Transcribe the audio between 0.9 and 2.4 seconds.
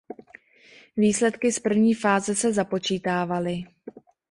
Výsledky z první fáze